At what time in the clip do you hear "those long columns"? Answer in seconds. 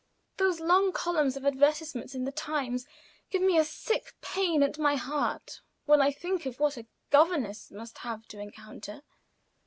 0.37-1.37